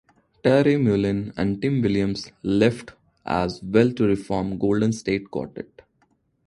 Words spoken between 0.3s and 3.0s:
Terry Mullin and Tim Williams left